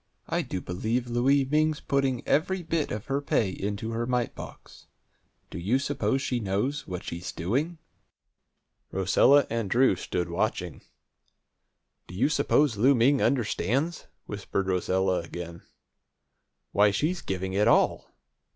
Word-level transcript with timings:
I 0.27 0.41
do 0.41 0.61
believe 0.61 1.05
Louie 1.11 1.45
Ming's 1.45 1.79
putting 1.79 2.27
every 2.27 2.63
bit 2.63 2.89
of 2.91 3.05
her 3.05 3.21
pay 3.21 3.51
into 3.51 3.91
her 3.91 4.07
mite 4.07 4.33
box! 4.33 4.87
Do 5.51 5.59
you 5.59 5.77
suppose 5.77 6.23
she 6.23 6.39
knows 6.39 6.87
what 6.87 7.03
she's 7.03 7.31
doing?" 7.31 7.77
Rosella 8.91 9.45
and 9.51 9.69
Drew 9.69 9.95
stood 9.95 10.27
watching. 10.27 10.81
"Do 12.07 12.15
you 12.15 12.29
suppose 12.29 12.77
Louie 12.77 12.95
Ming 12.95 13.21
understands?" 13.21 14.07
whispered 14.25 14.65
Rosella 14.65 15.19
again. 15.19 15.61
"Why, 16.71 16.89
she's 16.89 17.21
giving 17.21 17.53
it 17.53 17.67
all! 17.67 18.09